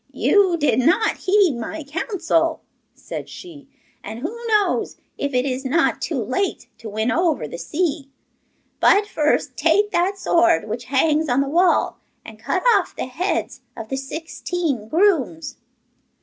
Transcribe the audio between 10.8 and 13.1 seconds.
hangs on the wall, and cut off the